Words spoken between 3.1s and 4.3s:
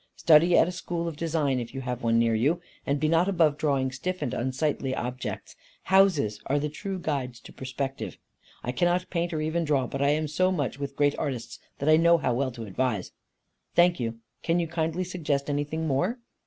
above drawing stiff